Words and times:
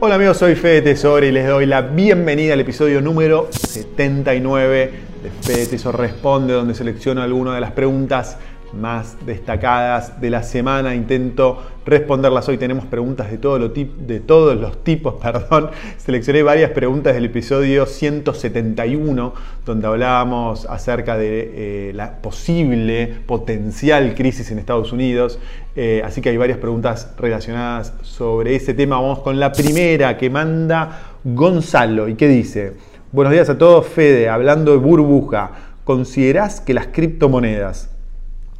Hola 0.00 0.16
amigos, 0.16 0.36
soy 0.36 0.54
Fede 0.54 0.82
Tesoro 0.82 1.24
y 1.24 1.32
les 1.32 1.46
doy 1.46 1.64
la 1.64 1.80
bienvenida 1.80 2.52
al 2.52 2.60
episodio 2.60 3.00
número 3.00 3.48
79 3.50 4.92
de 5.22 5.30
Fede 5.40 5.66
Tesoro 5.66 5.96
Responde, 5.96 6.52
donde 6.52 6.74
selecciono 6.74 7.22
algunas 7.22 7.54
de 7.54 7.60
las 7.62 7.72
preguntas 7.72 8.36
más 8.74 9.16
destacadas 9.26 10.20
de 10.20 10.30
la 10.30 10.42
semana. 10.42 10.94
Intento 10.94 11.62
responderlas 11.86 12.48
hoy. 12.48 12.58
Tenemos 12.58 12.84
preguntas 12.86 13.30
de, 13.30 13.38
todo 13.38 13.58
lo 13.58 13.68
de 13.68 14.20
todos 14.20 14.56
los 14.56 14.82
tipos. 14.82 15.14
Perdón. 15.22 15.70
Seleccioné 15.96 16.42
varias 16.42 16.70
preguntas 16.70 17.14
del 17.14 17.26
episodio 17.26 17.86
171, 17.86 19.34
donde 19.64 19.86
hablábamos 19.86 20.66
acerca 20.66 21.16
de 21.16 21.88
eh, 21.88 21.92
la 21.94 22.20
posible, 22.20 23.14
potencial 23.26 24.14
crisis 24.14 24.50
en 24.50 24.58
Estados 24.58 24.92
Unidos. 24.92 25.38
Eh, 25.76 26.02
así 26.04 26.20
que 26.20 26.28
hay 26.28 26.36
varias 26.36 26.58
preguntas 26.58 27.12
relacionadas 27.18 27.94
sobre 28.02 28.54
ese 28.54 28.74
tema. 28.74 29.00
Vamos 29.00 29.20
con 29.20 29.40
la 29.40 29.52
primera 29.52 30.16
que 30.16 30.30
manda 30.30 31.14
Gonzalo 31.24 32.08
y 32.08 32.14
que 32.14 32.28
dice, 32.28 32.74
buenos 33.12 33.32
días 33.32 33.48
a 33.48 33.56
todos, 33.56 33.86
Fede, 33.86 34.28
hablando 34.28 34.72
de 34.72 34.78
burbuja, 34.78 35.52
¿considerás 35.84 36.60
que 36.60 36.74
las 36.74 36.88
criptomonedas 36.88 37.93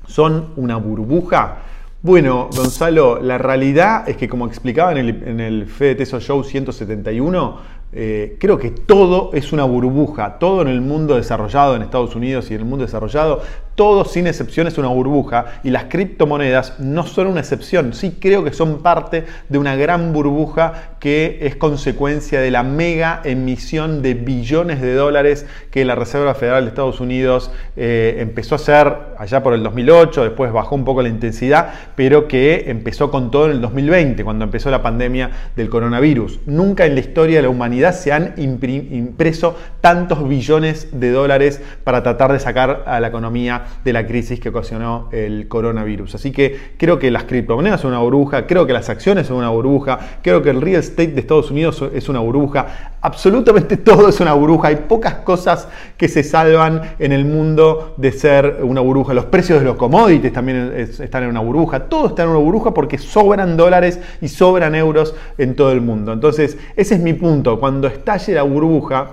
son 0.06 0.50
una 0.56 0.76
burbuja? 0.76 1.58
Bueno, 2.02 2.50
Gonzalo, 2.54 3.20
la 3.22 3.38
realidad 3.38 4.08
es 4.08 4.16
que 4.16 4.28
como 4.28 4.46
explicaba 4.46 4.92
en 4.92 4.98
el, 4.98 5.22
en 5.26 5.40
el 5.40 5.66
Fede 5.66 5.94
Teso 5.94 6.20
Show 6.20 6.44
171, 6.44 7.58
eh, 7.96 8.36
creo 8.40 8.58
que 8.58 8.70
todo 8.72 9.30
es 9.34 9.52
una 9.52 9.62
burbuja, 9.62 10.38
todo 10.40 10.62
en 10.62 10.68
el 10.68 10.80
mundo 10.80 11.14
desarrollado, 11.14 11.76
en 11.76 11.82
Estados 11.82 12.16
Unidos 12.16 12.50
y 12.50 12.54
en 12.54 12.60
el 12.60 12.66
mundo 12.66 12.84
desarrollado, 12.84 13.40
todo 13.74 14.04
sin 14.04 14.26
excepción 14.26 14.66
es 14.66 14.78
una 14.78 14.88
burbuja 14.88 15.46
y 15.64 15.70
las 15.70 15.84
criptomonedas 15.84 16.78
no 16.78 17.06
son 17.06 17.26
una 17.26 17.40
excepción, 17.40 17.92
sí 17.92 18.16
creo 18.20 18.44
que 18.44 18.52
son 18.52 18.82
parte 18.82 19.24
de 19.48 19.58
una 19.58 19.76
gran 19.76 20.12
burbuja 20.12 20.94
que 21.00 21.38
es 21.42 21.56
consecuencia 21.56 22.40
de 22.40 22.50
la 22.50 22.62
mega 22.62 23.20
emisión 23.24 24.02
de 24.02 24.14
billones 24.14 24.80
de 24.80 24.94
dólares 24.94 25.46
que 25.70 25.84
la 25.84 25.94
Reserva 25.94 26.34
Federal 26.34 26.64
de 26.64 26.70
Estados 26.70 27.00
Unidos 27.00 27.50
eh, 27.76 28.16
empezó 28.18 28.54
a 28.54 28.56
hacer 28.56 28.96
allá 29.18 29.42
por 29.42 29.54
el 29.54 29.62
2008, 29.62 30.24
después 30.24 30.52
bajó 30.52 30.74
un 30.74 30.84
poco 30.84 31.02
la 31.02 31.08
intensidad, 31.08 31.74
pero 31.94 32.28
que 32.28 32.64
empezó 32.68 33.10
con 33.10 33.30
todo 33.30 33.46
en 33.46 33.52
el 33.52 33.60
2020, 33.60 34.24
cuando 34.24 34.44
empezó 34.44 34.70
la 34.70 34.82
pandemia 34.82 35.30
del 35.56 35.68
coronavirus. 35.68 36.40
Nunca 36.46 36.86
en 36.86 36.94
la 36.94 37.00
historia 37.00 37.36
de 37.36 37.42
la 37.42 37.48
humanidad 37.48 37.94
se 37.94 38.12
han 38.12 38.34
impreso 38.36 39.56
tantos 39.80 40.26
billones 40.28 40.88
de 40.92 41.10
dólares 41.10 41.60
para 41.84 42.02
tratar 42.02 42.32
de 42.32 42.40
sacar 42.40 42.84
a 42.86 43.00
la 43.00 43.08
economía 43.08 43.63
de 43.84 43.92
la 43.92 44.06
crisis 44.06 44.40
que 44.40 44.48
ocasionó 44.48 45.08
el 45.12 45.48
coronavirus. 45.48 46.14
Así 46.14 46.32
que 46.32 46.74
creo 46.76 46.98
que 46.98 47.10
las 47.10 47.24
criptomonedas 47.24 47.80
son 47.80 47.90
una 47.90 48.00
burbuja, 48.00 48.46
creo 48.46 48.66
que 48.66 48.72
las 48.72 48.88
acciones 48.88 49.26
son 49.26 49.38
una 49.38 49.50
burbuja, 49.50 49.98
creo 50.22 50.42
que 50.42 50.50
el 50.50 50.60
real 50.60 50.80
estate 50.80 51.08
de 51.08 51.20
Estados 51.20 51.50
Unidos 51.50 51.82
es 51.94 52.08
una 52.08 52.20
burbuja, 52.20 52.94
absolutamente 53.00 53.76
todo 53.76 54.08
es 54.08 54.20
una 54.20 54.32
burbuja, 54.32 54.68
hay 54.68 54.76
pocas 54.76 55.14
cosas 55.16 55.68
que 55.96 56.08
se 56.08 56.22
salvan 56.22 56.94
en 56.98 57.12
el 57.12 57.24
mundo 57.24 57.94
de 57.96 58.12
ser 58.12 58.60
una 58.62 58.80
burbuja. 58.80 59.14
Los 59.14 59.26
precios 59.26 59.60
de 59.60 59.66
los 59.66 59.76
commodities 59.76 60.32
también 60.32 60.72
están 60.76 61.24
en 61.24 61.30
una 61.30 61.40
burbuja, 61.40 61.80
todo 61.88 62.08
está 62.08 62.22
en 62.22 62.30
una 62.30 62.38
burbuja 62.38 62.72
porque 62.72 62.98
sobran 62.98 63.56
dólares 63.56 64.00
y 64.20 64.28
sobran 64.28 64.74
euros 64.74 65.14
en 65.38 65.54
todo 65.54 65.72
el 65.72 65.80
mundo. 65.80 66.12
Entonces, 66.12 66.56
ese 66.76 66.94
es 66.94 67.00
mi 67.00 67.12
punto. 67.12 67.60
Cuando 67.60 67.88
estalle 67.88 68.34
la 68.34 68.42
burbuja, 68.42 69.08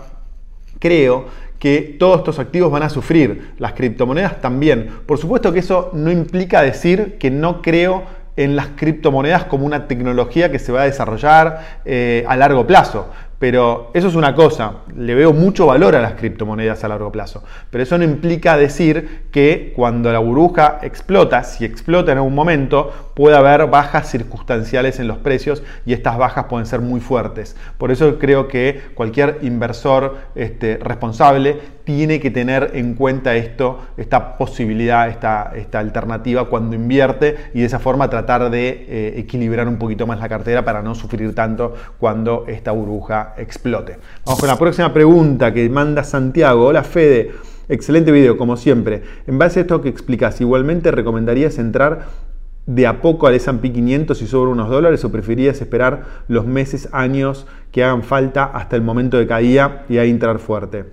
creo 0.80 1.26
que 1.62 1.96
todos 2.00 2.18
estos 2.18 2.40
activos 2.40 2.72
van 2.72 2.82
a 2.82 2.90
sufrir, 2.90 3.54
las 3.60 3.74
criptomonedas 3.74 4.42
también. 4.42 4.90
Por 5.06 5.20
supuesto 5.20 5.54
que 5.54 5.60
eso 5.60 5.92
no 5.94 6.10
implica 6.10 6.64
decir 6.64 7.20
que 7.20 7.30
no 7.30 7.62
creo 7.62 8.04
en 8.36 8.56
las 8.56 8.70
criptomonedas 8.70 9.44
como 9.44 9.68
una 9.68 9.88
tecnología 9.88 10.52
que 10.52 10.58
se 10.58 10.72
va 10.72 10.82
a 10.82 10.86
desarrollar 10.86 11.82
eh, 11.86 12.26
a 12.28 12.36
largo 12.36 12.66
plazo. 12.66 13.10
Pero 13.42 13.90
eso 13.96 14.08
es 14.08 14.14
una 14.14 14.36
cosa, 14.36 14.84
le 14.96 15.16
veo 15.16 15.34
mucho 15.34 15.66
valor 15.66 15.96
a 15.96 16.00
las 16.00 16.14
criptomonedas 16.14 16.84
a 16.84 16.88
largo 16.88 17.12
plazo. 17.12 17.44
Pero 17.72 17.82
eso 17.84 17.98
no 17.98 18.04
implica 18.04 18.56
decir 18.56 19.24
que 19.32 19.74
cuando 19.76 20.14
la 20.14 20.20
burbuja 20.20 20.78
explota, 20.84 21.44
si 21.44 21.66
explota 21.66 22.12
en 22.12 22.20
algún 22.20 22.36
momento, 22.36 23.12
puede 23.16 23.36
haber 23.36 23.66
bajas 23.66 24.12
circunstanciales 24.12 25.00
en 25.00 25.08
los 25.08 25.18
precios 25.18 25.64
y 25.88 25.94
estas 25.94 26.20
bajas 26.20 26.46
pueden 26.46 26.68
ser 26.68 26.82
muy 26.82 27.00
fuertes. 27.00 27.56
Por 27.80 27.90
eso 27.90 28.20
creo 28.20 28.48
que 28.48 28.80
cualquier 28.94 29.40
inversor 29.42 30.18
este, 30.36 30.78
responsable 30.78 31.58
tiene 31.84 32.20
que 32.20 32.32
tener 32.32 32.72
en 32.76 32.94
cuenta 32.94 33.36
esto, 33.36 33.80
esta 33.98 34.38
posibilidad, 34.38 35.10
esta, 35.10 35.52
alternativa 35.80 36.46
cuando 36.46 36.76
invierte 36.76 37.38
y 37.54 37.62
de 37.62 37.66
esa 37.66 37.80
forma 37.80 38.10
tratar 38.10 38.50
de 38.50 38.86
eh, 38.88 39.14
equilibrar 39.18 39.68
un 39.68 39.78
poquito 39.78 40.06
más 40.06 40.20
la 40.20 40.30
cartera 40.30 40.64
para 40.64 40.82
no 40.82 40.96
sufrir 40.96 41.34
tanto 41.34 41.74
cuando 42.00 42.46
esta 42.48 42.72
burbuja 42.72 43.31
explote. 43.38 43.98
Vamos 44.26 44.40
con 44.40 44.50
la 44.50 44.58
próxima 44.58 44.94
pregunta 44.94 45.54
que 45.54 45.70
manda 45.70 46.04
Santiago. 46.04 46.68
Hola 46.68 46.84
Fede, 46.84 47.32
excelente 47.70 48.12
video 48.12 48.38
como 48.38 48.58
siempre. 48.58 49.04
En 49.28 49.38
base 49.38 49.60
a 49.60 49.62
esto 49.64 49.82
que 49.82 49.90
explicas, 49.90 50.42
igualmente 50.42 50.92
recomendarías 50.92 51.58
entrar 51.58 52.08
de 52.66 52.88
a 52.88 53.02
poco 53.02 53.28
al 53.28 53.36
S&P 53.36 53.72
500 53.72 54.22
y 54.22 54.28
sobre 54.28 54.52
unos 54.52 54.70
dólares 54.70 55.04
o 55.04 55.12
preferirías 55.12 55.62
esperar 55.62 56.04
los 56.28 56.46
meses, 56.46 56.90
años 56.92 57.48
que 57.72 57.84
hagan 57.84 58.04
falta 58.04 58.46
hasta 58.46 58.76
el 58.76 58.82
momento 58.82 59.18
de 59.18 59.28
caída 59.28 59.86
y 59.90 59.98
ahí 59.98 60.10
entrar 60.10 60.40
fuerte? 60.40 60.86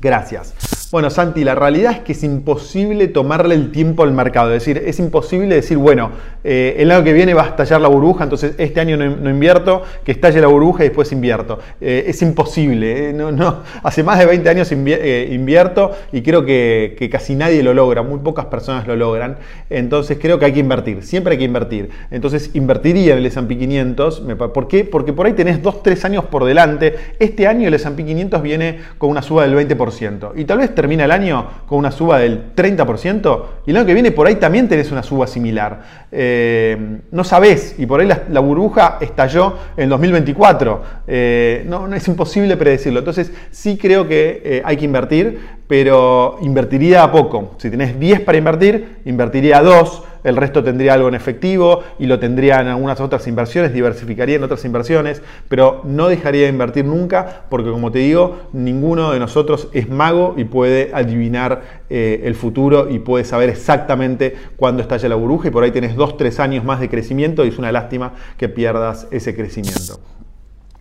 Gracias. 0.00 0.75
Bueno, 0.92 1.10
Santi, 1.10 1.42
la 1.42 1.56
realidad 1.56 1.90
es 1.90 1.98
que 2.00 2.12
es 2.12 2.22
imposible 2.22 3.08
tomarle 3.08 3.56
el 3.56 3.72
tiempo 3.72 4.04
al 4.04 4.12
mercado. 4.12 4.54
Es 4.54 4.64
decir, 4.64 4.80
es 4.86 5.00
imposible 5.00 5.56
decir, 5.56 5.78
bueno, 5.78 6.12
eh, 6.44 6.76
el 6.78 6.92
año 6.92 7.02
que 7.02 7.12
viene 7.12 7.34
va 7.34 7.42
a 7.42 7.46
estallar 7.48 7.80
la 7.80 7.88
burbuja, 7.88 8.22
entonces 8.22 8.54
este 8.56 8.78
año 8.78 8.96
no, 8.96 9.28
invierto, 9.28 9.82
que 10.04 10.12
estalle 10.12 10.40
la 10.40 10.46
burbuja 10.46 10.84
y 10.84 10.88
después 10.88 11.10
invierto. 11.10 11.58
Eh, 11.80 12.04
es 12.06 12.22
imposible. 12.22 13.10
Eh, 13.10 13.12
no, 13.12 13.32
no. 13.32 13.62
Hace 13.82 14.04
más 14.04 14.20
de 14.20 14.26
20 14.26 14.48
años 14.48 14.70
invierto 14.70 15.90
y 16.12 16.22
creo 16.22 16.44
que, 16.44 17.08
casi 17.10 17.34
nadie 17.34 17.64
lo 17.64 17.74
logra, 17.74 18.02
muy 18.02 18.20
pocas 18.20 18.46
personas 18.46 18.86
lo 18.86 18.94
logran. 18.94 19.38
Entonces 19.68 20.18
creo 20.20 20.38
que 20.38 20.44
hay 20.44 20.52
que 20.52 20.60
invertir, 20.60 21.02
siempre 21.02 21.32
hay 21.32 21.38
que 21.38 21.44
invertir. 21.44 21.90
Entonces 22.12 22.50
invertiría 22.54 23.14
en 23.14 23.18
el 23.18 23.26
S&P 23.26 23.58
500. 23.58 24.22
¿Por 24.54 24.68
qué? 24.68 24.84
Porque 24.84 25.12
por 25.12 25.26
ahí 25.26 25.32
tenés 25.32 25.60
2-3 25.60 26.04
años 26.04 26.24
por 26.26 26.44
delante. 26.44 26.94
Este 27.18 27.48
año 27.48 27.66
el 27.66 27.74
S&P 27.74 28.04
500 28.04 28.40
viene 28.40 28.78
con 28.98 29.10
una 29.10 29.22
suba 29.22 29.42
del 29.48 29.56
20% 29.68 30.30
y 30.36 30.44
tal 30.44 30.58
vez 30.58 30.76
termina 30.86 31.04
el 31.04 31.10
año 31.10 31.48
con 31.66 31.78
una 31.78 31.90
suba 31.90 32.20
del 32.20 32.54
30% 32.54 33.42
y 33.66 33.72
el 33.72 33.76
año 33.78 33.86
que 33.86 33.92
viene 33.92 34.12
por 34.12 34.28
ahí 34.28 34.36
también 34.36 34.68
tenés 34.68 34.92
una 34.92 35.02
suba 35.02 35.26
similar. 35.26 36.06
Eh, 36.12 37.00
no 37.10 37.24
sabés 37.24 37.74
y 37.76 37.86
por 37.86 37.98
ahí 37.98 38.06
la, 38.06 38.38
burbuja 38.38 38.98
estalló 39.00 39.54
en 39.76 39.88
2024. 39.88 40.82
Eh, 41.08 41.64
no, 41.66 41.92
es 41.92 42.06
imposible 42.06 42.56
predecirlo. 42.56 43.00
Entonces 43.00 43.32
sí 43.50 43.76
creo 43.76 44.06
que 44.06 44.42
eh, 44.44 44.62
hay 44.64 44.76
que 44.76 44.84
invertir, 44.84 45.40
pero 45.66 46.38
invertiría 46.40 47.02
a 47.02 47.10
poco. 47.10 47.56
Si 47.58 47.68
tenés 47.68 47.98
10 47.98 48.20
para 48.20 48.38
invertir, 48.38 48.98
invertiría 49.06 49.58
a 49.58 49.62
2 49.62 50.02
el 50.26 50.36
resto 50.36 50.64
tendría 50.64 50.94
algo 50.94 51.08
en 51.08 51.14
efectivo 51.14 51.84
y 51.98 52.06
lo 52.06 52.18
tendría 52.18 52.60
en 52.60 52.66
algunas 52.66 53.00
otras 53.00 53.26
inversiones, 53.28 53.72
diversificaría 53.72 54.36
en 54.36 54.42
otras 54.42 54.64
inversiones, 54.64 55.22
pero 55.48 55.82
no 55.84 56.08
dejaría 56.08 56.42
de 56.42 56.48
invertir 56.48 56.84
nunca 56.84 57.44
porque 57.48 57.70
como 57.70 57.92
te 57.92 58.00
digo, 58.00 58.48
ninguno 58.52 59.12
de 59.12 59.20
nosotros 59.20 59.68
es 59.72 59.88
mago 59.88 60.34
y 60.36 60.44
puede 60.44 60.90
adivinar 60.92 61.62
eh, 61.88 62.22
el 62.24 62.34
futuro 62.34 62.88
y 62.90 62.98
puede 62.98 63.24
saber 63.24 63.48
exactamente 63.50 64.34
cuándo 64.56 64.82
estalla 64.82 65.08
la 65.08 65.14
burbuja 65.14 65.48
y 65.48 65.50
por 65.52 65.62
ahí 65.62 65.70
tenés 65.70 65.94
dos, 65.94 66.16
tres 66.16 66.40
años 66.40 66.64
más 66.64 66.80
de 66.80 66.88
crecimiento 66.88 67.44
y 67.44 67.48
es 67.48 67.58
una 67.58 67.70
lástima 67.70 68.14
que 68.36 68.48
pierdas 68.48 69.06
ese 69.12 69.34
crecimiento. 69.36 70.00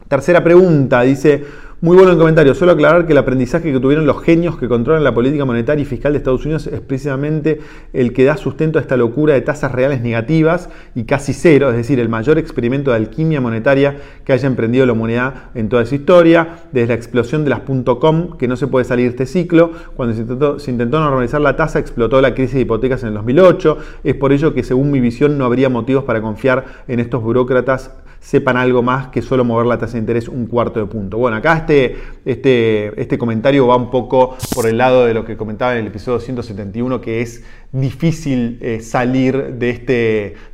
Tercera 0.07 0.43
pregunta, 0.43 1.01
dice, 1.01 1.43
muy 1.85 1.97
bueno 1.97 2.13
el 2.13 2.17
comentario. 2.17 2.55
Solo 2.55 2.71
aclarar 2.71 3.05
que 3.05 3.11
el 3.11 3.19
aprendizaje 3.19 3.71
que 3.71 3.79
tuvieron 3.79 4.07
los 4.07 4.19
genios 4.23 4.57
que 4.57 4.67
controlan 4.67 5.03
la 5.03 5.13
política 5.13 5.45
monetaria 5.45 5.83
y 5.83 5.85
fiscal 5.85 6.13
de 6.13 6.17
Estados 6.17 6.43
Unidos 6.43 6.65
es 6.65 6.81
precisamente 6.81 7.59
el 7.93 8.11
que 8.11 8.23
da 8.23 8.37
sustento 8.37 8.79
a 8.79 8.81
esta 8.81 8.97
locura 8.97 9.35
de 9.35 9.41
tasas 9.41 9.71
reales 9.71 10.01
negativas 10.01 10.71
y 10.95 11.03
casi 11.03 11.31
cero, 11.31 11.69
es 11.69 11.75
decir, 11.75 11.99
el 11.99 12.09
mayor 12.09 12.39
experimento 12.39 12.89
de 12.89 12.97
alquimia 12.97 13.39
monetaria 13.39 13.97
que 14.25 14.33
haya 14.33 14.47
emprendido 14.47 14.87
la 14.87 14.93
humanidad 14.93 15.51
en 15.53 15.69
toda 15.69 15.85
su 15.85 15.93
historia, 15.93 16.61
desde 16.71 16.87
la 16.87 16.95
explosión 16.95 17.43
de 17.43 17.51
las 17.51 17.59
.com, 17.59 18.35
que 18.35 18.47
no 18.47 18.55
se 18.55 18.65
puede 18.65 18.83
salir 18.83 19.07
este 19.07 19.27
ciclo, 19.27 19.69
cuando 19.95 20.15
se 20.15 20.21
intentó, 20.21 20.57
se 20.57 20.71
intentó 20.71 20.99
normalizar 20.99 21.39
la 21.39 21.55
tasa, 21.55 21.77
explotó 21.77 22.19
la 22.19 22.33
crisis 22.33 22.55
de 22.55 22.61
hipotecas 22.61 23.03
en 23.03 23.09
el 23.09 23.13
2008, 23.13 23.77
es 24.03 24.15
por 24.15 24.33
ello 24.33 24.55
que 24.55 24.63
según 24.63 24.89
mi 24.89 24.99
visión 24.99 25.37
no 25.37 25.45
habría 25.45 25.69
motivos 25.69 26.03
para 26.03 26.19
confiar 26.19 26.65
en 26.87 26.99
estos 26.99 27.21
burócratas 27.21 27.91
sepan 28.25 28.57
algo 28.57 28.81
más 28.81 29.09
que 29.09 29.21
solo 29.21 29.45
mover 29.45 29.67
la 29.67 29.77
tasa 29.77 29.93
de 29.93 29.99
interés 29.99 30.27
un 30.27 30.47
cuarto 30.47 30.79
de 30.79 30.87
punto. 30.87 31.19
Bueno, 31.19 31.37
acá 31.37 31.57
este, 31.57 31.97
este, 32.25 32.99
este 32.99 33.19
comentario 33.19 33.67
va 33.67 33.75
un 33.75 33.91
poco 33.91 34.35
por 34.55 34.67
el 34.67 34.79
lado 34.79 35.05
de 35.05 35.13
lo 35.13 35.25
que 35.25 35.37
comentaba 35.37 35.73
en 35.73 35.81
el 35.81 35.87
episodio 35.87 36.19
171, 36.19 37.01
que 37.01 37.21
es 37.21 37.43
difícil 37.71 38.57
eh, 38.61 38.79
salir 38.79 39.55
de 39.55 39.69
este, 39.69 39.93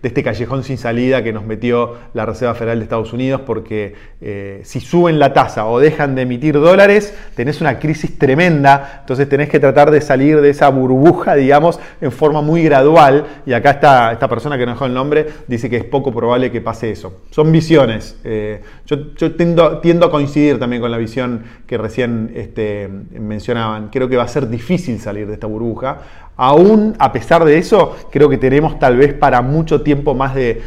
de 0.01 0.07
este 0.07 0.23
callejón 0.23 0.63
sin 0.63 0.77
salida 0.77 1.23
que 1.23 1.31
nos 1.31 1.45
metió 1.45 1.95
la 2.13 2.25
Reserva 2.25 2.55
Federal 2.55 2.79
de 2.79 2.83
Estados 2.83 3.13
Unidos, 3.13 3.41
porque 3.45 3.93
eh, 4.19 4.61
si 4.63 4.79
suben 4.79 5.19
la 5.19 5.31
tasa 5.33 5.67
o 5.67 5.79
dejan 5.79 6.15
de 6.15 6.23
emitir 6.23 6.55
dólares, 6.55 7.15
tenés 7.35 7.61
una 7.61 7.79
crisis 7.79 8.17
tremenda, 8.17 8.97
entonces 9.01 9.29
tenés 9.29 9.49
que 9.49 9.59
tratar 9.59 9.91
de 9.91 10.01
salir 10.01 10.41
de 10.41 10.49
esa 10.49 10.67
burbuja, 10.69 11.35
digamos, 11.35 11.79
en 12.01 12.11
forma 12.11 12.41
muy 12.41 12.63
gradual, 12.63 13.27
y 13.45 13.53
acá 13.53 13.71
está 13.71 14.11
esta 14.11 14.27
persona 14.27 14.57
que 14.57 14.65
no 14.65 14.71
dejó 14.71 14.87
el 14.87 14.93
nombre, 14.93 15.27
dice 15.47 15.69
que 15.69 15.77
es 15.77 15.85
poco 15.85 16.11
probable 16.11 16.51
que 16.51 16.59
pase 16.59 16.91
eso. 16.91 17.21
Son 17.29 17.51
visiones. 17.61 18.15
Eh, 18.23 18.61
yo, 18.87 19.35
tiendo, 19.35 20.05
a 20.05 20.11
coincidir 20.11 20.57
también 20.57 20.81
con 20.81 20.89
la 20.89 20.97
visión 20.97 21.43
que 21.67 21.77
recién 21.77 22.31
este, 22.35 22.89
mencionaban. 23.19 23.89
Creo 23.89 24.09
que 24.09 24.17
va 24.17 24.23
a 24.23 24.27
ser 24.27 24.49
difícil 24.49 24.99
salir 24.99 25.27
de 25.27 25.33
esta 25.33 25.47
burbuja. 25.47 25.99
Aún 26.37 26.95
a 26.97 27.11
pesar 27.11 27.45
de 27.45 27.59
eso, 27.59 27.95
creo 28.11 28.27
que 28.27 28.37
tenemos 28.37 28.79
tal 28.79 28.97
vez 28.97 29.13
para 29.13 29.43
mucho 29.43 29.81
tiempo 29.81 30.15
más 30.15 30.33
de, 30.33 30.61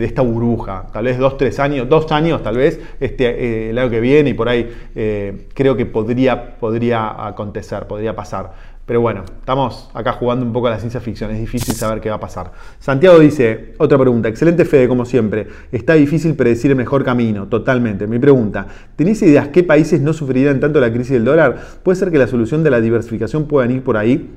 esta 0.00 0.22
burbuja. 0.22 0.86
Tal 0.92 1.04
vez 1.04 1.18
dos, 1.18 1.36
tres 1.36 1.60
años, 1.60 1.88
dos 1.88 2.10
años 2.10 2.42
tal 2.42 2.56
vez, 2.56 2.80
este, 2.98 3.26
eh, 3.26 3.70
el 3.70 3.78
año 3.78 3.90
que 3.90 4.00
viene 4.00 4.30
y 4.30 4.34
por 4.34 4.48
ahí 4.48 4.68
eh, 4.96 5.46
creo 5.54 5.76
que 5.76 5.86
podría, 5.86 6.56
podría 6.58 7.26
acontecer, 7.28 7.86
podría 7.86 8.16
pasar. 8.16 8.77
Pero 8.88 9.02
bueno, 9.02 9.22
estamos 9.40 9.90
acá 9.92 10.14
jugando 10.14 10.46
un 10.46 10.52
poco 10.54 10.68
a 10.68 10.70
la 10.70 10.78
ciencia 10.78 10.98
ficción, 10.98 11.30
es 11.30 11.38
difícil 11.38 11.74
saber 11.74 12.00
qué 12.00 12.08
va 12.08 12.16
a 12.16 12.20
pasar. 12.20 12.52
Santiago 12.78 13.18
dice, 13.18 13.74
otra 13.76 13.98
pregunta, 13.98 14.30
excelente 14.30 14.64
Fede 14.64 14.88
como 14.88 15.04
siempre, 15.04 15.46
está 15.70 15.92
difícil 15.92 16.34
predecir 16.34 16.70
el 16.70 16.76
mejor 16.78 17.04
camino, 17.04 17.48
totalmente. 17.48 18.06
Mi 18.06 18.18
pregunta, 18.18 18.66
¿tenés 18.96 19.20
ideas 19.20 19.48
qué 19.48 19.62
países 19.62 20.00
no 20.00 20.14
sufrirían 20.14 20.58
tanto 20.58 20.80
la 20.80 20.90
crisis 20.90 21.12
del 21.12 21.26
dólar? 21.26 21.58
¿Puede 21.82 21.96
ser 21.96 22.10
que 22.10 22.16
la 22.16 22.28
solución 22.28 22.64
de 22.64 22.70
la 22.70 22.80
diversificación 22.80 23.46
pueda 23.46 23.70
ir 23.70 23.82
por 23.82 23.98
ahí? 23.98 24.34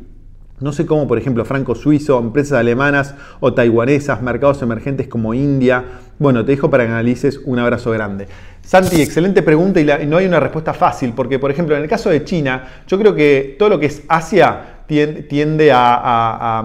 No 0.62 0.72
sé 0.72 0.86
cómo, 0.86 1.08
por 1.08 1.18
ejemplo, 1.18 1.44
franco 1.44 1.74
suizo, 1.74 2.20
empresas 2.20 2.60
alemanas 2.60 3.16
o 3.40 3.54
taiwanesas, 3.54 4.22
mercados 4.22 4.62
emergentes 4.62 5.08
como 5.08 5.34
India. 5.34 5.84
Bueno, 6.20 6.46
te 6.46 6.52
dejo 6.52 6.70
para 6.70 6.86
que 6.86 6.92
analices. 6.92 7.40
Un 7.44 7.58
abrazo 7.58 7.90
grande. 7.90 8.28
Santi, 8.62 9.02
excelente 9.02 9.42
pregunta 9.42 9.82
y, 9.82 9.86
no 10.06 10.18
hay 10.18 10.28
una 10.28 10.40
respuesta 10.40 10.74
fácil, 10.74 11.14
porque, 11.14 11.40
por 11.40 11.50
ejemplo, 11.50 11.76
en 11.76 11.82
el 11.82 11.90
caso 11.90 12.12
de 12.12 12.24
China, 12.24 12.68
yo 12.88 13.00
creo 13.00 13.16
que 13.16 13.56
todo 13.58 13.70
lo 13.70 13.80
que 13.80 13.88
es 13.88 14.04
Asia 14.08 14.82
tiende 14.86 15.72
a, 15.74 16.62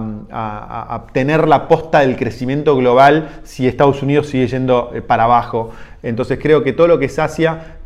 tener 1.13 1.47
la 1.47 1.67
posta 1.67 2.01
del 2.01 2.15
crecimiento 2.17 2.75
global 2.75 3.39
si 3.43 3.67
Estados 3.67 4.03
Unidos 4.03 4.27
sigue 4.27 4.47
yendo 4.47 4.91
eh, 4.93 5.01
para 5.01 5.23
abajo. 5.23 5.71
Entonces 6.03 6.37
creo 6.41 6.63
que 6.63 6.73
todo 6.73 6.87
lo 6.87 6.99
que 6.99 7.05
es 7.05 7.17
Asia 7.17 7.76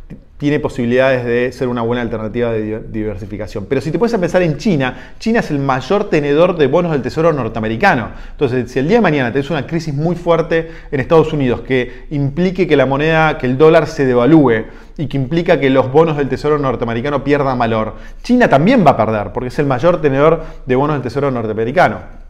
tiene 0.42 0.58
posibilidades 0.58 1.24
de 1.24 1.52
ser 1.52 1.68
una 1.68 1.82
buena 1.82 2.02
alternativa 2.02 2.50
de 2.50 2.80
diversificación. 2.90 3.66
Pero 3.68 3.80
si 3.80 3.92
te 3.92 3.98
puedes 3.98 4.18
pensar 4.18 4.42
en 4.42 4.56
China, 4.56 5.14
China 5.20 5.38
es 5.38 5.50
el 5.52 5.60
mayor 5.60 6.10
tenedor 6.10 6.56
de 6.56 6.66
bonos 6.66 6.90
del 6.90 7.00
Tesoro 7.00 7.32
norteamericano. 7.32 8.08
Entonces, 8.32 8.70
si 8.70 8.80
el 8.80 8.88
día 8.88 8.96
de 8.96 9.02
mañana 9.02 9.32
tenés 9.32 9.50
una 9.50 9.66
crisis 9.66 9.94
muy 9.94 10.16
fuerte 10.16 10.68
en 10.90 10.98
Estados 10.98 11.32
Unidos 11.32 11.60
que 11.60 12.06
implique 12.10 12.66
que 12.66 12.76
la 12.76 12.86
moneda, 12.86 13.38
que 13.38 13.46
el 13.46 13.56
dólar 13.56 13.86
se 13.86 14.04
devalúe 14.04 14.64
y 14.98 15.06
que 15.06 15.16
implica 15.16 15.60
que 15.60 15.70
los 15.70 15.92
bonos 15.92 16.16
del 16.16 16.28
Tesoro 16.28 16.58
norteamericano 16.58 17.22
pierdan 17.22 17.56
valor, 17.58 17.94
China 18.24 18.48
también 18.48 18.84
va 18.84 18.90
a 18.90 18.96
perder 18.96 19.32
porque 19.32 19.48
es 19.48 19.58
el 19.60 19.66
mayor 19.66 20.00
tenedor 20.00 20.42
de 20.66 20.74
bonos 20.74 20.96
del 20.96 21.02
Tesoro 21.02 21.30
norteamericano. 21.30 22.21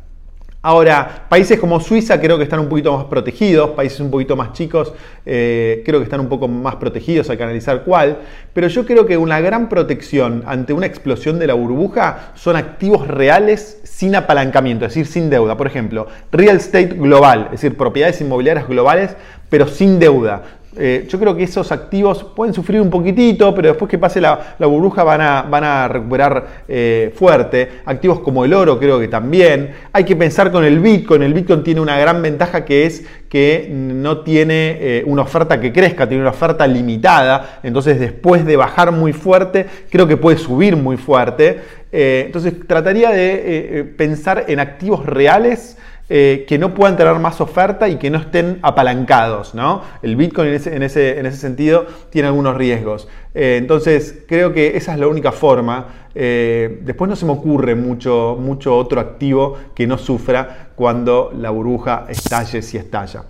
Ahora, 0.64 1.26
países 1.29 1.59
como 1.59 1.81
Suiza 1.81 2.20
creo 2.20 2.38
que 2.38 2.44
están 2.44 2.61
un 2.61 2.69
poquito 2.69 2.97
más 2.97 3.06
protegidos, 3.06 3.70
países 3.70 3.99
un 3.99 4.12
poquito 4.12 4.37
más 4.37 4.53
chicos 4.53 4.94
eh, 5.26 5.82
creo 5.85 5.99
que 5.99 6.05
están 6.05 6.20
un 6.20 6.29
poco 6.29 6.47
más 6.47 6.76
protegidos, 6.76 7.29
hay 7.31 7.37
que 7.37 7.43
analizar 7.43 7.82
cuál, 7.82 8.19
pero 8.53 8.69
yo 8.69 8.87
creo 8.87 9.05
que 9.05 9.17
una 9.17 9.41
gran 9.41 9.69
protección 9.69 10.44
ante 10.47 10.73
una 10.73 10.87
explosión 10.87 11.41
de 11.41 11.49
la 11.49 11.55
burbuja 11.55 12.31
son 12.37 12.55
activos 12.55 13.09
reales 13.09 13.81
sin 13.82 14.14
apalancamiento, 14.14 14.85
es 14.85 14.94
decir, 14.94 15.06
sin 15.06 15.31
deuda. 15.31 15.56
Por 15.56 15.67
ejemplo, 15.67 16.06
real 16.31 16.59
estate 16.59 16.94
global, 16.94 17.47
es 17.47 17.62
decir, 17.62 17.76
propiedades 17.76 18.20
inmobiliarias 18.20 18.69
globales, 18.69 19.17
pero 19.49 19.67
sin 19.67 19.99
deuda. 19.99 20.43
Eh, 20.75 21.07
yo 21.07 21.19
creo 21.19 21.37
que 21.37 21.43
esos 21.43 21.71
activos 21.71 22.25
pueden 22.25 22.55
sufrir 22.55 22.81
un 22.81 22.89
poquitito, 22.89 23.55
pero 23.55 23.69
después 23.69 23.91
que 23.91 23.99
pase 23.99 24.23
la, 24.23 24.57
burbuja 24.59 25.05
van 25.05 25.21
a, 25.21 25.43
van 25.43 25.65
a 25.65 25.89
recuperar 25.89 26.65
eh, 26.67 27.13
fuerte. 27.15 27.69
Activos 27.85 28.21
como 28.21 28.45
el 28.45 28.55
oro 28.55 28.79
creo 28.79 28.99
que 28.99 29.09
también. 29.09 29.75
Hay 29.93 30.05
que 30.05 30.17
pensar 30.17 30.51
con 30.51 30.65
el 30.65 30.81
Bitcoin. 30.81 31.23
El 31.23 31.35
Bitcoin 31.35 31.63
tiene 31.63 31.81
una 31.81 31.99
gran 31.99 32.23
ventaja 32.23 32.65
que 32.65 32.87
es 32.87 33.05
que 33.29 33.69
no 33.71 34.21
tiene 34.21 34.79
eh, 34.81 35.03
una 35.07 35.23
oferta 35.23 35.61
que 35.61 35.73
crezca, 35.73 36.09
tiene 36.09 36.23
una 36.23 36.31
oferta 36.31 36.67
limitada. 36.67 37.61
Entonces 37.63 38.01
después 38.01 38.47
de 38.47 38.57
bajar 38.57 38.93
muy 38.93 39.13
fuerte, 39.13 39.67
creo 39.91 40.07
que 40.07 40.17
puede 40.17 40.39
subir 40.39 40.77
muy 40.77 40.97
fuerte. 40.97 41.61
entonces 41.93 42.55
trataría 42.67 43.11
de 43.11 43.85
pensar 43.99 44.47
en 44.49 44.61
activos 44.61 45.05
reales 45.05 45.77
eh, 46.14 46.44
que 46.47 46.59
no 46.59 46.75
puedan 46.75 46.94
tener 46.99 47.19
más 47.19 47.41
oferta 47.41 47.88
y 47.88 47.97
que 47.97 48.11
no 48.11 48.19
estén 48.19 48.59
apalancados. 48.61 49.55
¿no? 49.55 49.81
El 50.03 50.14
Bitcoin 50.14 50.49
en 50.49 50.82
ese, 50.82 51.32
sentido 51.32 51.87
tiene 52.11 52.29
algunos 52.29 52.55
riesgos. 52.55 53.09
Eh, 53.32 53.56
entonces 53.59 54.25
creo 54.29 54.53
que 54.53 54.76
esa 54.76 54.93
es 54.93 54.99
la 54.99 55.09
única 55.09 55.32
forma. 55.32 56.11
Eh, 56.14 56.81
después 56.82 57.09
no 57.09 57.17
se 57.17 57.25
me 57.25 57.32
ocurre 57.32 57.75
mucho, 57.75 58.37
mucho 58.38 58.76
otro 58.76 59.00
activo 59.00 59.56
que 59.75 59.87
no 59.87 59.97
sufra 59.97 60.69
cuando 60.75 61.32
la 61.35 61.49
burbuja 61.49 62.05
estalle 62.11 62.61
si 62.61 62.76
estalla. 62.76 63.25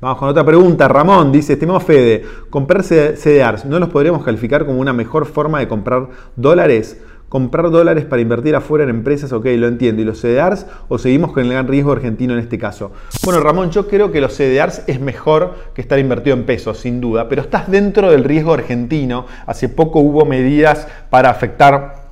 Vamos 0.00 0.18
con 0.18 0.28
otra 0.28 0.44
pregunta. 0.44 0.86
Ramón 0.86 1.32
dice, 1.32 1.54
estimado 1.54 1.80
Fede, 1.80 2.22
comprar 2.48 2.84
CDRs, 2.84 3.64
¿no 3.64 3.80
los 3.80 3.88
podríamos 3.88 4.22
calificar 4.22 4.64
como 4.64 4.78
una 4.78 4.92
mejor 4.92 5.26
forma 5.26 5.58
de 5.58 5.66
comprar 5.66 6.06
dólares? 6.36 7.02
Comprar 7.28 7.70
dólares 7.70 8.04
para 8.04 8.22
invertir 8.22 8.54
afuera 8.56 8.84
en 8.84 8.90
empresas, 8.90 9.32
ok, 9.32 9.46
lo 9.56 9.66
entiendo. 9.66 10.02
¿Y 10.02 10.04
los 10.04 10.20
CDRs 10.20 10.66
o 10.88 10.98
seguimos 10.98 11.32
con 11.32 11.44
el 11.44 11.50
gran 11.50 11.68
riesgo 11.68 11.92
argentino 11.92 12.34
en 12.34 12.40
este 12.40 12.58
caso? 12.58 12.92
Bueno, 13.24 13.40
Ramón, 13.40 13.70
yo 13.70 13.86
creo 13.86 14.10
que 14.10 14.20
los 14.20 14.34
CDRs 14.34 14.82
es 14.86 15.00
mejor 15.00 15.54
que 15.74 15.80
estar 15.80 15.98
invertido 15.98 16.36
en 16.36 16.44
pesos, 16.44 16.78
sin 16.78 17.00
duda, 17.00 17.28
pero 17.28 17.42
estás 17.42 17.70
dentro 17.70 18.10
del 18.10 18.24
riesgo 18.24 18.54
argentino. 18.54 19.26
Hace 19.46 19.68
poco 19.68 20.00
hubo 20.00 20.24
medidas 20.24 20.88
para 21.10 21.30
afectar 21.30 22.08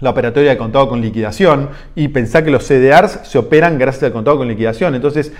la 0.00 0.10
operatoria 0.10 0.50
de 0.50 0.58
contado 0.58 0.88
con 0.88 1.00
liquidación 1.00 1.70
y 1.94 2.08
pensar 2.08 2.44
que 2.44 2.50
los 2.50 2.64
CDRs 2.64 3.20
se 3.24 3.38
operan 3.38 3.78
gracias 3.78 4.04
al 4.04 4.12
contado 4.12 4.38
con 4.38 4.48
liquidación. 4.48 4.94
Entonces, 4.94 5.32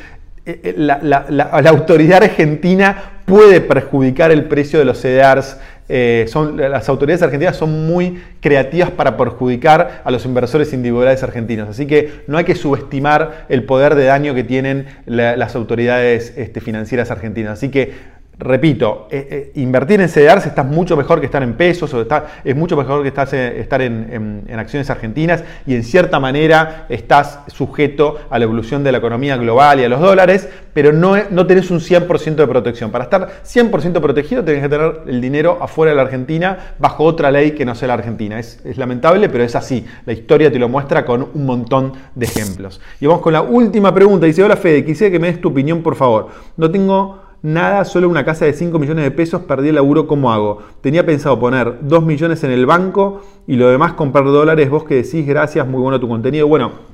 eh, 0.49 0.61
eh, 0.65 0.75
la, 0.79 1.69
autoridad 1.69 2.23
argentina 2.23 3.21
puede 3.27 3.61
perjudicar 3.61 4.31
el 4.31 4.47
precio 4.47 4.79
de 4.79 4.87
los 4.87 4.99
CDRs 4.99 5.59
eh, 5.89 6.27
son, 6.29 6.57
las 6.57 6.89
autoridades 6.89 7.23
argentinas 7.23 7.57
son 7.57 7.87
muy 7.87 8.23
creativas 8.41 8.91
para 8.91 9.17
perjudicar 9.17 10.03
a 10.05 10.11
los 10.11 10.25
inversores 10.27 10.73
individuales 10.73 11.23
argentinos. 11.23 11.69
Así 11.69 11.87
que 11.87 12.23
no 12.27 12.37
hay 12.37 12.45
que 12.45 12.55
subestimar 12.55 13.47
el 13.49 13.65
poder 13.65 13.95
de 13.95 14.05
daño 14.05 14.35
que 14.35 14.45
tienen 14.45 14.87
las 15.07 15.55
autoridades 15.57 16.35
este, 16.37 16.61
financieras 16.61 17.11
argentinas. 17.11 17.55
Así 17.55 17.71
que 17.71 18.18
repito, 18.39 19.09
eh, 19.11 19.27
eh, 19.31 19.61
invertir 19.61 20.01
en 20.01 20.09
CDRs 20.09 20.47
está 20.47 20.63
mucho 20.63 20.97
mejor 20.97 21.19
que 21.19 21.27
estar 21.27 21.43
en 21.43 21.55
pesos, 21.55 21.93
o 21.93 22.03
está, 22.03 22.27
es 22.45 22.55
mucho 22.55 22.77
mejor 22.77 23.03
que 23.03 23.09
eh, 23.09 23.61
estar 23.61 23.83
en, 23.83 24.45
acciones 24.57 24.91
argentinas 24.91 25.43
y 25.67 25.75
en 25.75 25.83
cierta 25.83 26.21
manera 26.21 26.87
estás 26.89 27.41
sujeto 27.49 28.19
a 28.31 28.39
la 28.39 28.45
evolución 28.45 28.85
de 28.85 28.93
la 28.93 28.99
economía 28.99 29.37
global 29.37 29.81
y 29.81 29.85
a 29.85 29.89
los 29.89 30.01
dólares, 30.01 30.49
pero 30.73 30.93
no, 30.93 31.17
no 31.31 31.47
tenés 31.47 31.71
un 31.71 31.81
100% 31.81 32.37
de 32.37 32.47
protección. 32.47 32.91
Para 32.93 33.05
estar 33.05 33.43
100% 33.45 34.01
protegido 34.01 34.45
tenés 34.45 34.63
que 34.63 34.69
tener 34.69 35.01
el 35.09 35.21
dinero 35.21 35.59
afuera 35.61 35.91
de 35.91 35.97
la 35.97 36.03
Argentina 36.03 36.75
bajo 36.79 37.05
otra 37.05 37.33
ley 37.33 37.53
que 37.53 37.65
no 37.65 37.75
sea 37.75 37.89
la 37.89 37.95
Argentina. 37.95 38.39
Es, 38.39 38.61
es 38.65 38.79
lamentable, 38.79 39.29
pero 39.29 39.43
es 39.43 39.57
así. 39.57 39.85
La 40.07 40.13
historia 40.13 40.53
te 40.53 40.59
lo 40.59 40.69
muestra 40.69 41.05
con 41.05 41.29
un 41.35 41.47
montón 41.47 41.93
de 42.15 42.27
ejemplos. 42.27 42.81
Y 43.01 43.07
vamos 43.07 43.23
con 43.23 43.33
la 43.33 43.43
última 43.43 43.93
pregunta. 43.93 44.27
Dice, 44.27 44.45
hola 44.45 44.57
Fede, 44.57 44.85
quisiera 44.85 45.11
que 45.11 45.19
me 45.19 45.27
des 45.27 45.41
tu 45.41 45.49
opinión, 45.49 45.83
por 45.83 45.97
favor. 45.97 46.29
No 46.57 46.71
tengo 46.71 47.28
nada, 47.43 47.85
solo 47.85 48.09
una 48.09 48.25
casa 48.25 48.45
de 48.45 48.53
5 48.53 48.79
millones 48.79 49.05
de 49.05 49.11
pesos, 49.11 49.43
perdí 49.43 49.69
el 49.69 49.77
laburo, 49.77 50.07
¿cómo 50.07 50.33
hago? 50.33 50.63
Tenía 50.81 51.05
pensado 51.05 51.39
poner 51.39 51.79
2 51.83 52.05
millones 52.05 52.45
en 52.45 52.51
el 52.51 52.67
banco 52.67 53.23
y 53.47 53.57
lo 53.57 53.69
demás 53.69 53.95
comprar 53.95 54.25
dólares, 54.25 54.71
vos 54.71 54.85
que 54.85 54.97
decís, 54.97 55.27
gracias, 55.27 55.67
muy 55.67 55.81
bueno 55.81 56.01
tu 56.01 56.09
contenido. 56.09 56.47
Bueno, 56.47 56.89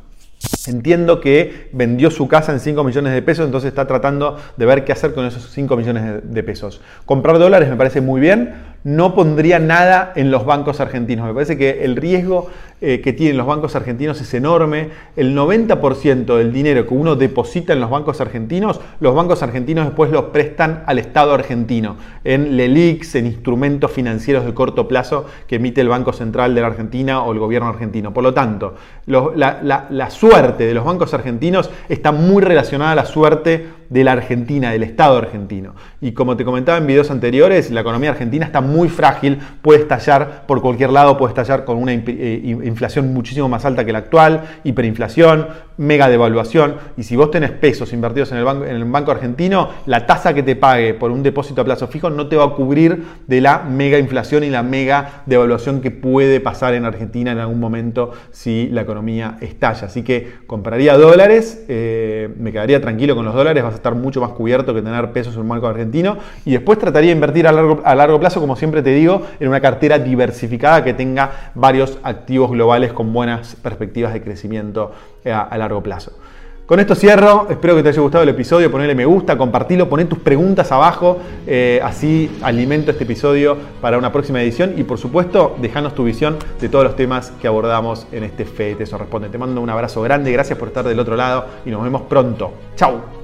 Entiendo 0.67 1.21
que 1.21 1.69
vendió 1.73 2.11
su 2.11 2.29
casa 2.29 2.53
en 2.53 2.61
5 2.61 2.85
millones 2.85 3.13
de 3.13 3.23
pesos, 3.23 3.47
entonces 3.47 3.69
está 3.69 3.87
tratando 3.87 4.39
de 4.57 4.67
ver 4.67 4.85
qué 4.85 4.93
hacer 4.93 5.15
con 5.15 5.25
esos 5.27 5.51
5 5.51 5.77
millones 5.77 6.23
de 6.23 6.43
pesos. 6.43 6.81
Comprar 7.05 7.39
dólares 7.39 7.69
me 7.69 7.77
parece 7.77 8.01
muy 8.01 8.21
bien, 8.21 8.55
no 8.83 9.15
pondría 9.15 9.59
nada 9.59 10.13
en 10.17 10.31
los 10.31 10.45
bancos 10.45 10.81
argentinos. 10.81 11.27
Me 11.27 11.35
parece 11.35 11.57
que 11.59 11.85
el 11.85 11.97
riesgo 11.97 12.49
eh, 12.87 13.01
que 13.01 13.15
tienen 13.15 13.39
los 13.39 13.47
bancos 13.47 13.75
argentinos 13.77 14.21
es 14.21 14.35
enorme. 14.35 14.91
El 15.17 15.35
90% 15.35 16.37
del 16.37 16.53
dinero 16.53 16.87
que 16.87 16.93
uno 16.93 17.17
deposita 17.17 17.73
en 17.73 17.81
los 17.81 17.89
bancos 17.89 18.21
argentinos, 18.21 18.79
los 19.01 19.15
bancos 19.15 19.43
argentinos 19.43 19.87
después 19.87 20.11
los 20.11 20.25
prestan 20.25 20.83
al 20.85 20.99
Estado 20.99 21.33
argentino, 21.33 21.97
en 22.25 22.59
LELIX, 22.59 23.15
en 23.15 23.27
instrumentos 23.27 23.91
financieros 23.91 24.45
de 24.45 24.53
corto 24.53 24.87
plazo 24.87 25.25
que 25.47 25.57
emite 25.57 25.81
el 25.81 25.89
Banco 25.89 26.13
Central 26.13 26.55
de 26.55 26.61
la 26.61 26.67
Argentina 26.67 27.23
o 27.23 27.33
el 27.33 27.39
gobierno 27.39 27.71
argentino. 27.71 28.13
Por 28.13 28.23
lo 28.23 28.35
tanto, 28.35 28.75
la, 29.07 29.87
la 29.89 30.11
suerte 30.11 30.67
de 30.67 30.75
los 30.75 30.85
bancos 30.85 31.15
argentinos 31.15 31.71
está 31.89 32.13
muy 32.13 32.43
relacionada 32.43 32.93
a 32.93 32.97
la 32.97 33.07
suerte 33.07 33.67
de 33.95 34.03
la 34.03 34.11
Argentina, 34.11 34.73
del 34.73 34.83
Estado 34.83 35.19
argentino. 35.19 35.77
Y 36.01 36.13
como 36.13 36.37
te 36.37 36.45
comentaba 36.45 36.79
en 36.79 36.87
videos 36.89 37.13
anteriores, 37.13 37.71
la 37.71 37.83
economía 37.83 38.11
argentina 38.11 38.45
está 38.45 38.61
muy 38.61 38.89
frágil, 38.89 39.39
puede 39.63 39.83
estallar 39.83 40.47
por 40.49 40.61
cualquier 40.61 40.91
lado, 40.91 41.17
puede 41.17 41.31
estallar 41.31 41.65
con 41.65 41.77
una 41.77 41.93
eh, 41.93 42.41
inflación 42.65 43.15
muchísimo 43.15 43.49
más 43.49 43.65
alta 43.65 43.85
que 43.85 43.93
la 43.93 43.99
actual, 43.99 44.43
hiperinflación, 44.65 45.47
mega 45.77 46.09
devaluación. 46.09 46.75
Y 46.97 47.05
si 47.05 47.15
vos 47.15 47.31
tenés 47.31 47.53
pesos 47.53 47.93
invertidos 47.93 48.33
en 48.33 48.39
el 48.39 48.45
banco, 48.45 48.65
en 48.65 48.75
el 48.75 48.85
banco 48.85 49.13
argentino, 49.13 49.71
la 49.87 50.07
tasa 50.07 50.35
que 50.35 50.43
te 50.43 50.57
pague 50.57 50.95
por 50.95 51.13
un 51.13 51.23
depósito 51.23 51.61
a 51.61 51.65
plazo 51.65 51.87
fijo 51.87 52.11
no 52.11 52.27
te 52.27 52.35
va 52.35 52.47
a 52.47 52.51
cubrir 52.51 53.01
de 53.29 53.41
la 53.41 53.61
mega 53.61 53.97
inflación 54.01 54.43
y 54.43 54.51
la 54.51 54.65
mega 54.65 55.23
devaluación 55.27 55.81
que 55.81 55.93
puede 55.93 56.41
pasar 56.41 56.75
en 56.75 56.85
Argentina 56.85 57.31
en 57.31 57.39
algún 57.39 57.61
momento 57.61 58.11
si 58.33 58.69
la 58.73 58.81
economía 58.81 59.37
estalla. 59.41 59.87
Así 59.87 60.03
que 60.03 60.33
compraría 60.49 60.97
dólares, 60.97 61.65
eh, 61.69 62.29
me 62.39 62.51
quedaría 62.51 62.81
tranquilo 62.81 63.15
con 63.15 63.25
los 63.25 63.35
dólares, 63.35 63.63
vas 63.63 63.75
a 63.75 63.84
estar 63.85 63.95
mucho 63.95 64.21
más 64.21 64.31
cubierto 64.31 64.73
que 64.73 64.81
tener 64.81 65.13
pesos 65.13 65.35
en 65.35 65.43
un 65.43 65.49
banco 65.49 65.67
argentino. 65.67 66.17
Y 66.45 66.53
después 66.53 66.79
trataría 66.79 67.11
de 67.11 67.15
invertir 67.15 67.47
a 67.47 67.53
largo, 67.53 67.83
a 67.85 67.95
largo 67.95 68.19
plazo, 68.19 68.41
como 68.41 68.57
siempre 68.57 68.83
te 68.83 68.91
digo, 68.91 69.23
en 69.39 69.49
una 69.49 69.61
cartera 69.61 69.99
diversificada 69.99 70.83
que 70.83 70.95
tenga 70.95 71.53
varios 71.55 71.99
activos 72.03 72.51
globales 72.51 72.93
con 72.93 73.13
buenas 73.13 73.57
perspectivas 73.57 74.15
de 74.15 74.23
crecimiento 74.23 74.93
eh, 75.25 75.33
a 75.33 75.57
largo 75.59 75.83
plazo. 75.83 76.13
Con 76.67 76.81
esto 76.81 76.95
cierro, 76.95 77.47
espero 77.51 77.77
que 77.77 77.83
te 77.83 77.91
haya 77.91 78.01
gustado 78.01 78.23
el 78.23 78.31
episodio, 78.31 78.71
ponle 78.71 78.95
me 78.95 79.05
gusta, 79.05 79.37
compartilo, 79.37 79.87
poné 79.87 80.07
tus 80.07 80.21
preguntas 80.21 80.73
abajo, 80.73 81.19
eh, 81.47 81.79
así 81.85 82.39
alimento 82.41 82.91
este 82.91 83.05
episodio 83.05 83.55
para 83.83 83.99
una 83.99 84.11
próxima 84.11 84.41
edición 84.41 84.73
y 84.79 84.85
por 84.85 84.97
supuesto 84.97 85.57
dejanos 85.61 85.95
tu 85.95 86.05
visión 86.05 86.39
de 86.63 86.71
todos 86.71 86.85
los 86.85 86.97
temas 86.97 87.35
que 87.39 87.49
abordamos 87.49 88.07
en 88.13 88.25
este 88.25 88.47
Fe 88.47 88.79
Eso 88.81 88.97
Responde. 88.97 89.29
Te 89.29 89.37
mando 89.37 89.61
un 89.61 89.69
abrazo 89.69 90.01
grande, 90.01 90.33
gracias 90.33 90.59
por 90.59 90.69
estar 90.69 90.87
del 90.89 90.99
otro 90.99 91.17
lado 91.17 91.45
y 91.67 91.71
nos 91.71 91.85
vemos 91.85 92.01
pronto. 92.09 92.55
¡Chao! 92.77 93.24